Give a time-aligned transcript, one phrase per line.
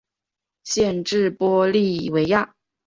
[0.63, 2.55] 县治玻利维亚。